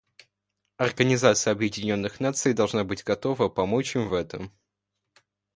[0.77, 4.51] Организация Объединенных Наций должна быть готова помочь им в этом.